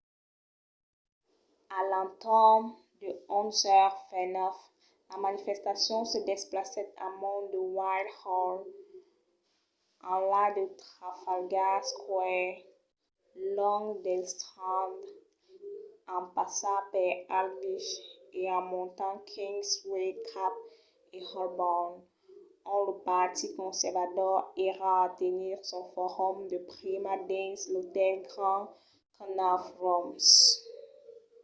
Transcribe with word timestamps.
a 1.77 1.79
l’entorn 1.91 2.63
de 3.01 3.09
11:29 3.29 4.57
la 5.09 5.17
manifestacion 5.27 6.01
se 6.11 6.19
desplacèt 6.31 6.87
amont 7.07 7.43
de 7.53 7.59
whitehall 7.77 8.57
enlà 10.13 10.45
de 10.57 10.63
trafalgar 10.83 11.77
square 11.91 12.53
long 13.57 13.85
del 14.05 14.23
strand 14.35 14.97
en 16.15 16.23
passar 16.37 16.79
per 16.93 17.09
aldwych 17.39 17.89
e 18.39 18.41
en 18.57 18.63
montant 18.73 19.19
kingsway 19.33 20.07
cap 20.31 20.53
a 21.19 21.19
holborn 21.31 21.91
ont 22.71 22.83
lo 22.87 22.93
partit 23.09 23.51
conservador 23.61 24.37
èra 24.69 24.91
a 24.99 25.07
tenir 25.21 25.57
son 25.69 25.83
forum 25.93 26.37
de 26.51 26.57
prima 26.71 27.13
dins 27.29 27.59
l'otèl 27.73 28.15
grand 28.31 28.65
connaught 29.15 29.63
rooms 29.81 30.29